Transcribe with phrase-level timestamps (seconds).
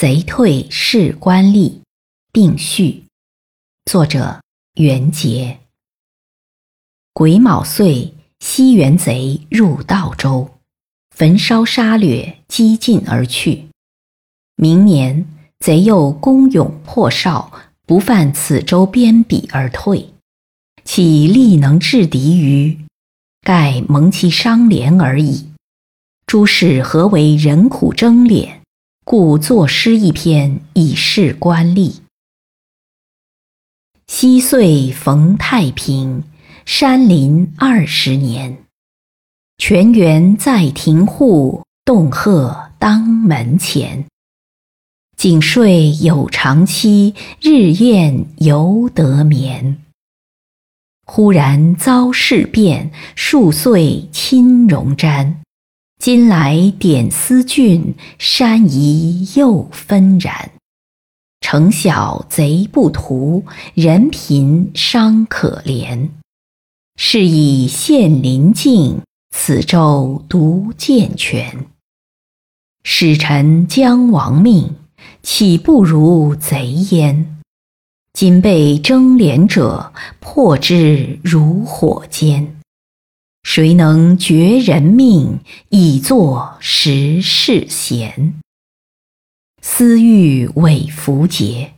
[0.00, 1.80] 贼退事官吏，
[2.32, 3.04] 并序。
[3.84, 4.40] 作者
[4.76, 5.58] 袁杰。
[7.12, 10.52] 癸卯岁，西元贼入道州，
[11.14, 13.66] 焚烧杀掠，激进而去。
[14.56, 15.26] 明年，
[15.58, 17.52] 贼又攻勇破少，
[17.86, 20.14] 不犯此州边鄙而退，
[20.82, 22.86] 岂力能制敌于？
[23.42, 25.50] 盖蒙其伤廉而已。
[26.24, 28.59] 诸事何为人苦争敛？
[29.04, 32.00] 故作诗一篇以示官吏。
[34.06, 36.22] 西岁逢太平，
[36.64, 38.58] 山林二十年。
[39.58, 44.06] 泉源在庭户，洞壑当门前。
[45.16, 49.82] 景睡有长期，日晏犹得眠。
[51.04, 55.39] 忽然遭事变，数岁亲戎瞻。
[56.00, 60.50] 今来点思郡，山移又纷然。
[61.42, 66.08] 城小贼不图，人贫伤可怜。
[66.96, 69.02] 是以县临境，
[69.36, 71.66] 此州独健全。
[72.82, 74.76] 使臣将亡命，
[75.22, 77.36] 岂不如贼焉？
[78.14, 82.56] 今被争廉者，破之如火煎。
[83.52, 88.34] 谁能绝人命，以作时世贤？
[89.60, 91.72] 思欲委福劫，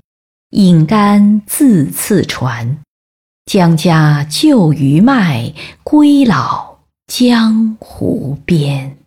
[0.50, 2.76] 饮甘自次传。
[3.46, 8.98] 将家旧余脉，归老江湖边。